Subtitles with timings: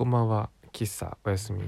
[0.00, 0.48] こんばんは。
[0.72, 1.60] 喫茶おやすみ。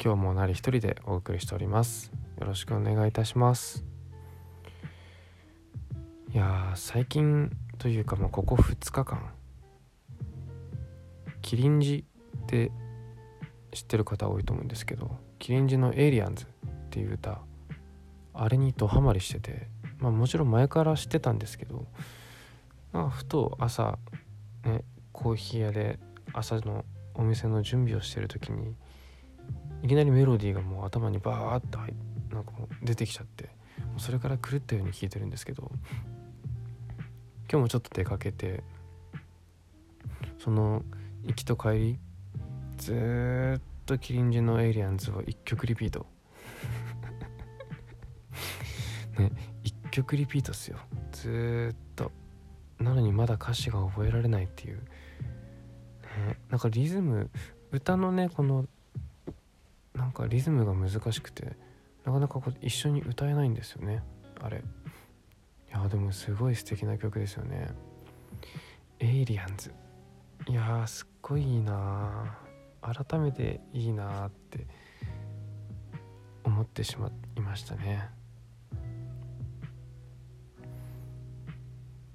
[0.00, 2.12] 今日もなり一人でお送りしております。
[2.38, 3.84] よろしくお願いいたします。
[6.32, 9.32] いやー最近というかもうここ2日間
[11.42, 12.04] キリンジ
[12.44, 12.70] って
[13.72, 15.10] 知ってる方多いと思うんですけど
[15.40, 16.48] キリンジの「エイリアンズ」っ
[16.90, 17.40] ていう歌
[18.32, 19.66] あれにドハマりしてて
[19.98, 21.86] まあもちろん前から知ってたんですけど
[22.92, 23.98] まあふと朝
[24.64, 25.98] ねコーヒー屋で
[26.32, 28.74] 朝のお店の準備をしてる時に
[29.82, 31.94] いきなりメロディーがもう頭にバーッと入
[32.32, 33.48] なんかもう出てきちゃって
[33.96, 35.70] それから狂ったように聴いてるんですけど
[37.50, 38.62] 今日もちょっと出かけて
[40.38, 40.82] その
[41.24, 41.98] 行きと帰り
[42.76, 46.06] ずっとキリンジのエイリアンズを1曲リピート。
[49.18, 49.32] ね
[49.64, 50.78] 1曲リピートっすよ。
[51.12, 52.12] ずーっと。
[52.78, 54.80] なのにまだ歌詞が覚えられないっていう、
[56.50, 57.30] なんかリズム
[57.72, 58.66] 歌のねこの
[59.94, 61.56] なんかリズムが難しくて
[62.04, 64.02] なかなかこう一緒に歌えないんですよね。
[64.40, 64.58] あれ。
[64.58, 67.68] いやでもすごい素敵な曲ですよね。
[69.00, 69.72] エイリアンズ。
[70.46, 72.38] いやすっごいいいな
[72.80, 74.66] 改めていいなって
[76.44, 78.08] 思ってしまいましたね。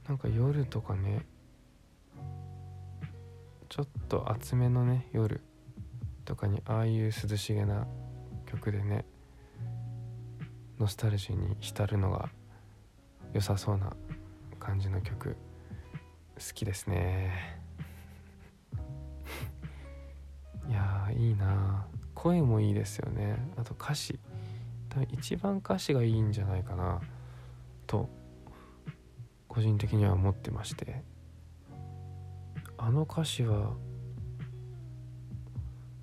[0.08, 1.26] なんか夜とかね
[3.74, 5.42] ちょっと厚めのね夜
[6.26, 7.88] とかにああいう涼しげな
[8.46, 9.04] 曲でね
[10.80, 12.30] ノスタルジーに浸るのが
[13.34, 13.92] 良さそうな
[14.60, 15.36] 感じの曲好
[16.54, 17.32] きですね。
[20.70, 21.88] いやいいな。
[22.14, 23.38] 声もいいですよね。
[23.58, 24.20] あと歌詞。
[24.90, 27.02] 多分一番歌詞がいいんじゃないかな
[27.88, 28.08] と
[29.48, 31.12] 個人的には思ってまして。
[32.86, 33.72] あの歌詞は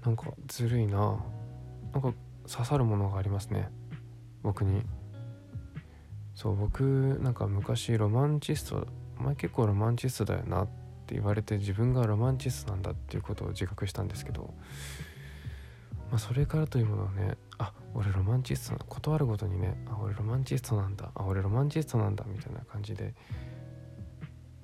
[0.03, 1.23] なんかずるいな。
[1.93, 2.15] なんか
[2.51, 3.69] 刺さるものがありますね。
[4.43, 4.83] 僕に。
[6.35, 8.87] そう僕なんか昔ロマンチスト
[9.19, 10.67] お前結構ロマンチストだよなっ
[11.07, 14.55] て言われて自分がロマンチストなんだっていうことを自覚したんですけど
[16.11, 23.13] まあそれからというものはねあ俺ロマンチストな断るごとにねあ俺ロマンチストなんだあ俺ロマンチストなんだみたいな感じで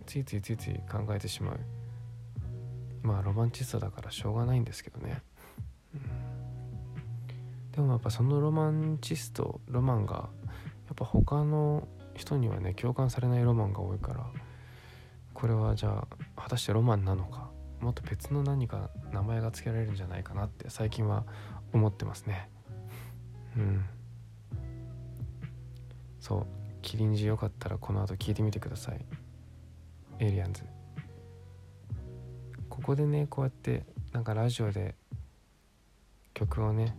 [0.07, 1.61] ついついついつい考えてしまう。
[3.07, 5.23] まあロマンチストだからしょうがないんですけどね、
[5.95, 14.27] うん、でもやっぱそのロマンチストロマンがやっぱ他の人にはね共感されないロマンが多いから
[15.35, 16.07] これはじゃ
[16.37, 17.51] あ果たしてロマンなのか
[17.81, 21.25] もっと別の何か名前が付けられるんじゃないかなって最近は
[21.73, 22.49] 思ってますね。
[23.57, 23.85] うん。
[26.21, 26.47] そう。
[26.83, 29.05] キリンジよかったらこの後聞いてみてください。
[30.19, 30.63] エイリアンズ。
[32.77, 34.95] ここでねこうやってなんかラジオで
[36.35, 36.95] 曲をね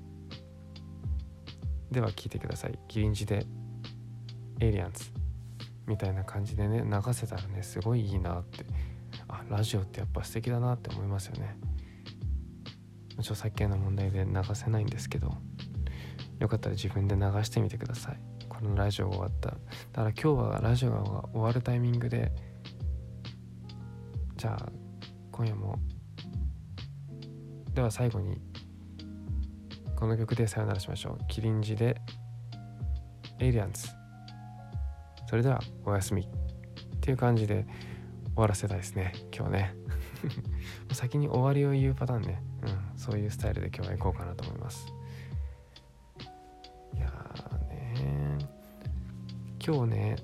[1.91, 2.77] では聴いてください。
[2.87, 3.45] キリンジで
[4.59, 5.05] エイリアンズ
[5.85, 8.65] みたいな感じでね流せたらねすごいいいなって。
[9.29, 11.55] あラジオってやっぱ素敵だなって思いますよね。
[13.19, 15.33] 著作権の問題で流せないんですけど
[16.39, 18.19] よかったら自分で流してみてください。
[18.49, 19.49] このラジオが終わった。
[19.49, 19.59] だか
[19.95, 22.31] ら今日はラジオが終わるタイミングで
[24.35, 24.69] じゃあ
[25.37, 25.77] 今夜も。
[27.75, 28.41] では最後に
[29.95, 31.27] この曲でさよならしましょう。
[31.27, 32.01] キリンジで
[33.37, 33.87] エイリアンズ
[35.29, 36.23] それではおやすみ。
[36.23, 37.67] っていう感じで
[38.33, 39.13] 終わらせたいですね。
[39.31, 39.75] 今日ね。
[40.91, 44.87] 先に終わりを言うパターンね、うん、そういうスタイルで今日は行こうかなと思います。
[46.95, 48.39] いやーね
[49.63, 50.15] 今日ね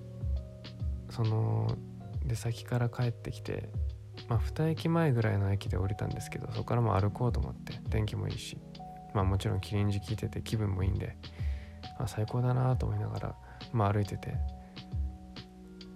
[1.12, 1.78] その
[2.26, 3.70] 出先から帰ってきて
[4.28, 8.58] まあ2駅前ぐらいの駅で降りたんですけどそこからも歩こうと思って天気もいいし
[9.14, 11.18] まあもちろんキリンジ聞いてて気分もいいんで
[11.98, 13.36] あ最高だなと思いながら、
[13.72, 14.36] まあ、歩いてて。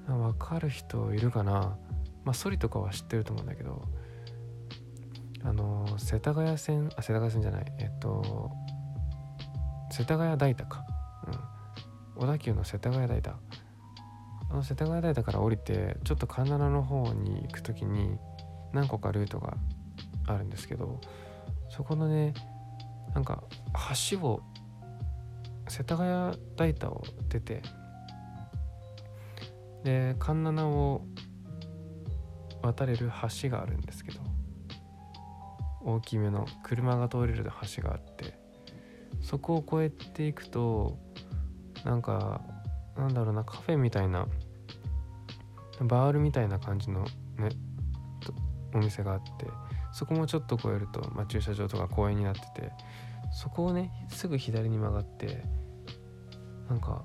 [0.07, 1.77] 分かる人いるかな？
[2.23, 3.83] まあソリとかは知ってると思うんだけど
[5.43, 8.49] あの世田谷線あ世田谷線じゃないえっと
[9.91, 10.85] 世田谷大田か。
[12.17, 12.23] うん。
[12.23, 13.35] 小田急の世田谷大田。
[14.49, 18.17] あの世田谷大田から降りてちょっと神奈の方に行く時に
[18.73, 19.57] 何個かルートが
[20.27, 21.01] あるんですけど
[21.69, 22.33] そこのね
[23.13, 23.43] なんか
[24.09, 24.41] 橋を
[25.67, 27.61] 世田谷大田を出て
[29.83, 31.05] で環七を
[32.61, 33.11] 渡れる
[33.41, 34.19] 橋があるんですけど
[35.81, 37.45] 大きめの車が通れる
[37.75, 38.37] 橋があって
[39.21, 40.97] そこを越えていくと
[41.85, 42.41] なんか
[42.97, 44.27] なんだろうなカフェみたいな
[45.81, 47.05] バールみたいな感じの
[47.37, 47.49] ね
[48.73, 49.45] お店があって
[49.91, 52.71] そこもちょっと越えると、まあ、駐車場とか公園になってて
[53.31, 55.43] そこをねすぐ左に曲がって
[56.69, 57.03] なんか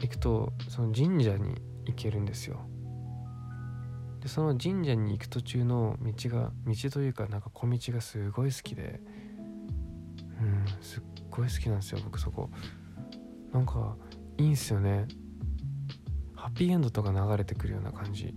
[0.00, 1.54] 行くとその神社に
[1.86, 2.60] 行けるんですよ。
[4.20, 9.00] でその神社に行く途中の道が道というかなんか小道がすごい好きで
[10.40, 12.50] うんすっごい好きなんですよ僕そこ。
[13.52, 13.96] なんか
[14.38, 15.06] いいんすよね。
[16.34, 18.34] ハッピーエンドとか流れてくるような感じ。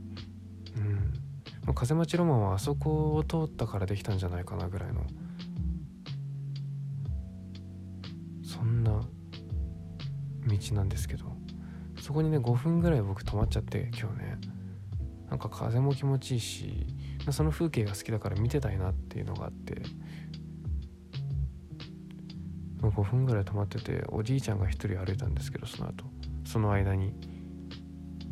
[1.68, 1.74] うん。
[1.74, 5.06] 風待ちロマンはあそこを通ったからできたんじゃないかなぐらいの。
[8.44, 8.92] そんな
[10.48, 11.26] 道なんですけど。
[12.02, 14.38] そこにね5分ぐらい僕止まっちゃって今日ね。
[15.30, 16.88] なんか風も気持ちいいし
[17.32, 19.84] その風景が好きだから見てたいなっていうのがあって。
[22.82, 26.06] 5分ぐらい止まってておじいちゃんが一人歩いたんですけどその後。
[26.46, 27.14] その間に。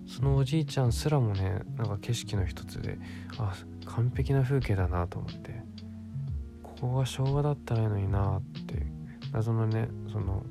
[0.07, 2.97] そのおじいちゃんすらもねなんか景色の一つで
[3.37, 3.53] あ
[3.85, 5.61] 完璧な風景だなと思って。
[6.63, 8.85] ここが昭和だったらいいのになって
[9.33, 10.43] 謎のねその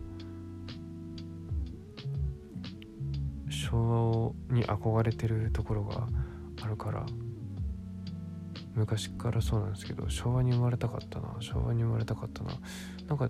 [3.48, 6.08] 昭和に憧れてるところが
[6.62, 7.06] あるから
[8.74, 12.50] 昔からそうなんですけど昭和に生まれたかったな昭和に生まれたかったな。
[13.08, 13.28] なんか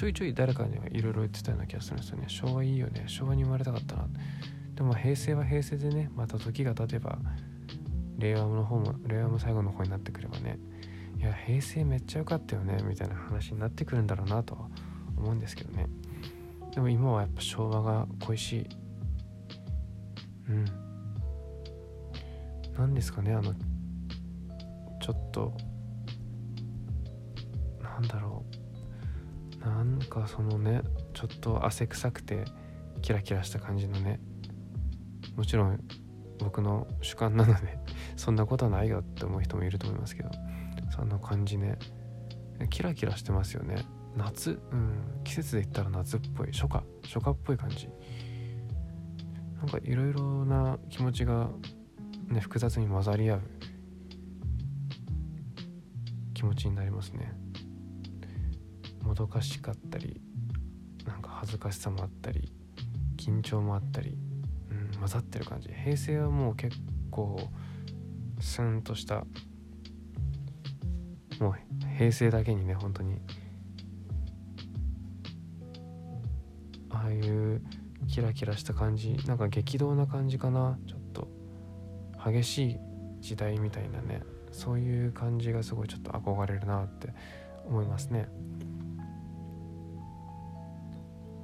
[0.00, 2.24] ちょいちょい誰かにはいろいろ言ってたような気がするんですよね。
[2.26, 3.04] 昭和いいよね。
[3.06, 4.08] 昭和に生まれたかったな。
[4.74, 7.18] でも平成は平成でねまた時が経てば
[8.16, 10.58] 令和の方も令和も最後の方になってくればね
[11.18, 14.70] いや平成めっちゃ良かったよねみたいな話になってくるんだろうなとは
[15.18, 15.86] 思うんですけどね。
[16.74, 18.66] でも今はやっぱ昭和が恋しい。
[20.48, 20.64] うん。
[22.72, 25.52] 何ですかねあのちょっと
[27.82, 28.39] なんだろう。
[29.60, 30.82] なんかそのね
[31.14, 32.44] ちょっと汗臭くて
[33.02, 34.20] キラキラした感じのね
[35.36, 35.80] もちろん
[36.38, 37.78] 僕の主観なので
[38.16, 40.30] そんなことはないよって思う人もいると思いますけど
[40.90, 41.78] そんな感じね。
[42.68, 43.84] キラキラしてますよね。
[44.16, 44.60] 夏？
[44.72, 45.22] うん。
[45.24, 46.52] 季節で言ったら夏っぽい。
[46.52, 46.82] 初夏。
[47.04, 47.88] 初夏っぽい感じ。
[49.58, 51.48] なんかいろいろな気持ちが
[52.28, 53.40] ね複雑に混ざり合う
[56.34, 57.32] 気持ちになりますね。
[59.02, 60.20] もどかしかったり
[61.06, 62.52] なんか恥ずかしさもあったり
[63.16, 64.16] 緊張もあったり
[64.70, 65.68] うん混ざってる感じ。
[65.68, 66.76] 平成はもう結
[67.10, 67.40] 構
[68.40, 69.26] スンとした
[71.40, 71.54] もう
[71.98, 73.20] 平成だけにね本当に。
[76.90, 77.62] ああいう
[78.08, 81.28] キラキラした感じなんか激動な感じかなちょっと。
[82.22, 82.76] 激しい
[83.20, 87.14] 時代みたいなねそういう感じがすごいちょっと憧れるなって
[87.66, 88.28] 思いますね。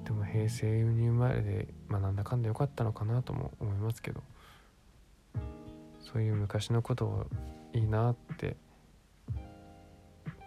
[0.07, 4.23] でも平成に生まれてまあなんだかんだ良かったのかなとも思いますけど
[6.01, 7.27] そういう昔のことを
[7.73, 8.57] いいなって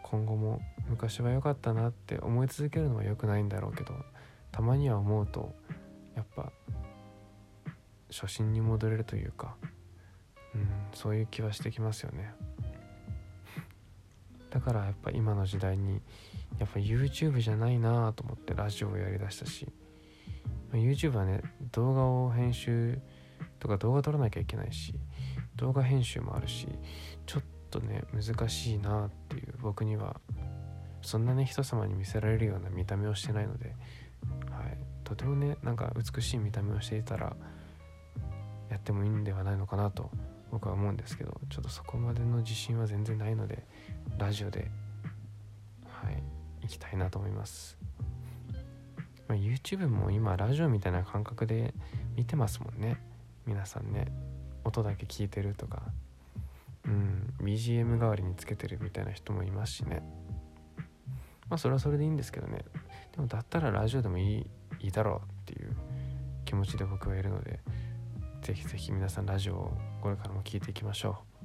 [0.01, 3.93] 今後も昔は良かったなって思い続けるのは良くないんだろうけど
[4.53, 5.53] たまには思うと
[6.15, 6.53] やっぱ
[8.09, 9.55] 初心に戻れるというか、
[10.55, 12.33] うん、そういう気はしてきますよね。
[14.49, 16.01] だからやっぱ今の時代に
[16.59, 19.67] やっぱ YouTube じゃないなと思ってラジオをやりだしたし。
[20.77, 21.41] YouTube はね
[21.71, 22.99] 動画を編集
[23.59, 24.93] とか動画撮らなきゃいけないし
[25.55, 26.67] 動画編集もあるし
[27.25, 30.19] ちょっとね難しいなっていう僕には
[31.01, 33.75] そんなね人様に見せられるような見た目をしてないので、
[34.51, 37.35] はい、とてもねなんか美しい見た目をしていたら
[38.69, 40.11] やってもいいんではないのかなと
[40.51, 43.65] 僕は思うんですけどちょっとそこまでの自信は全然ないので
[44.17, 44.69] ラジオで
[46.69, 47.77] いきたいなと思います。
[49.27, 51.73] まあ、YouTube も今ラジオみたいな感覚で
[52.15, 53.01] 見てますもんね。
[53.47, 54.11] 皆さんね。
[54.63, 55.81] 音だけ聞いてるとか。
[56.85, 57.33] うん。
[57.41, 60.03] BGM 代わりにつけてるみたいな人もいますしね。
[61.49, 62.63] まあそれはそれでいいんですけどね。
[63.15, 64.49] でもだったらラジオでもいい
[64.81, 65.75] いいだろうっていう
[66.45, 67.59] 気持ちで僕はいるので
[68.41, 71.39] ぜひぜひ皆さんラジオをこれからも聞いていきましょう。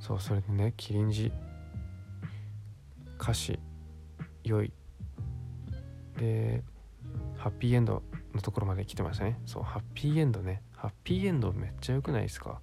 [0.00, 1.30] そうそれでねキリンジ
[3.20, 3.58] 歌詞
[4.44, 4.72] 良い。
[6.16, 6.62] で
[7.36, 8.02] ハッピーエンド
[8.34, 9.40] のところまで来てましたね。
[9.46, 10.62] そうハッピーエンドね。
[10.76, 12.60] ハッピーエンドめっちゃ良くないですか？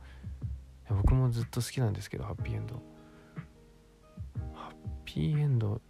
[0.90, 2.76] 僕もずっと好きなんですけどハッピーエンド。
[4.54, 4.74] ハッ
[5.06, 5.82] ピーエンド。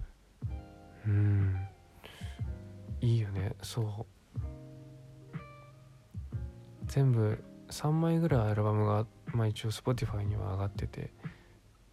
[1.05, 1.67] うん。
[3.01, 3.55] いいよね。
[3.61, 5.37] そう。
[6.85, 11.13] 全部3枚ぐらいアルバムが、まあ、一応 Spotify には上がってて。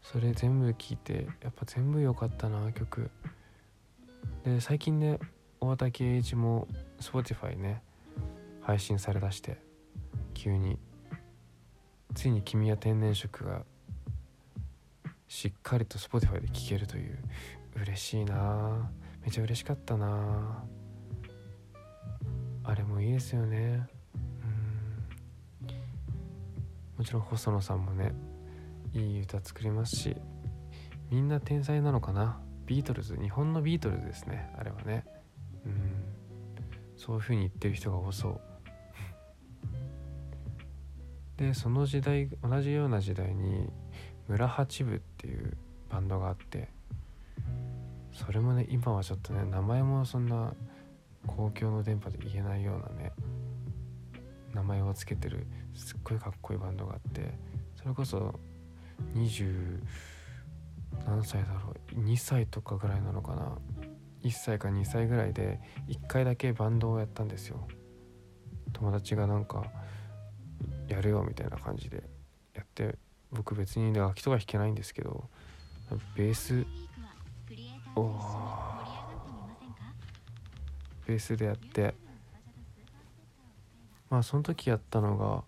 [0.04, 3.10] それ全部聴いてやっぱ全部良かったな曲。
[4.44, 5.18] で最近ね
[5.60, 6.68] 大竹栄一も
[7.00, 7.82] Spotify ね
[8.60, 9.58] 配信されだして
[10.34, 10.78] 急に。
[12.14, 13.64] ついに君は天然色が
[15.26, 17.18] しっかりと Spotify で聴けるという
[17.82, 18.90] 嬉しいな。
[19.24, 20.64] めちゃ嬉しかったな。
[22.62, 23.88] あれもいいですよね。
[24.14, 26.98] うん。
[26.98, 28.12] もちろん細野さんもね
[28.94, 30.16] いい歌作りますし
[31.10, 32.40] みんな天才なのかな？
[32.66, 35.04] ビートルズ日本のビートルズですねあれはね。
[35.66, 36.04] うん。
[36.96, 38.40] そういう風に言ってる人が多そう。
[41.36, 43.70] でその時代同じような時代に
[44.28, 45.56] 村八部っていう
[45.90, 46.70] バンドがあって
[48.12, 50.54] それもね今はちょっとね名前もそんな
[51.26, 53.12] 公共の電波で言えないようなね
[54.54, 57.36] 名前を付けてるすっごいかっこいいバンドがあって
[57.76, 58.38] それこそ
[59.14, 59.82] 20
[61.06, 63.58] 何歳だろう？2歳とかぐらいなのかな
[64.22, 67.66] ？1歳か2歳ぐらいで1回だけバンドをやったんですよ。
[68.72, 69.64] 友達がなんか
[70.88, 72.02] やるよみたいな感じで
[72.54, 72.96] やって
[73.30, 75.28] 僕別に楽器とか弾けないんですけど
[76.16, 76.66] ベース
[77.94, 78.18] お
[81.06, 81.94] ベースでやって。
[84.10, 85.42] まあその時やったのが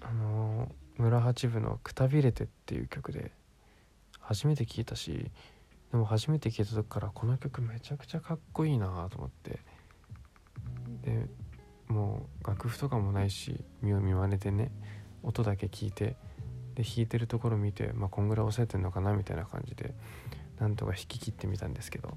[0.00, 0.70] あの
[1.04, 3.30] 村八部の「くたびれて」っていう曲で
[4.20, 5.30] 初めて聴いたし
[5.92, 9.60] でも初めて聴いた時からこの曲めちゃくちゃかっこいいなと思って。
[11.02, 11.28] で
[11.88, 14.72] もう楽譜とかもないし見よう見まねでね
[15.22, 16.16] 音だけ聞いて
[16.74, 19.94] で弾いてるところ見て、まあ、こんぐらい押さえてんのかなみたいな感じで
[20.58, 22.16] なんとか弾き切ってみたんですけど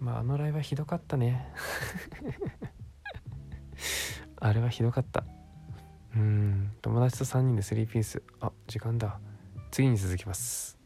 [0.00, 1.52] まああのライブはひどかったね。
[4.40, 5.24] あれはひどかった。
[6.16, 6.72] うん。
[6.82, 8.22] 友達と3人でスリーピース。
[8.40, 9.18] あ時間だ。
[9.70, 10.83] 次に続きます。